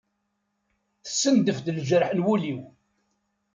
Tessendef-d 1.03 1.67
lǧerḥ 1.77 2.09
n 2.13 2.23
wul-iw. 2.25 2.59